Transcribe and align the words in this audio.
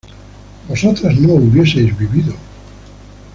vosotras 0.67 1.15
no 1.19 1.33
hubieseis 1.35 1.95
vivido 1.95 2.33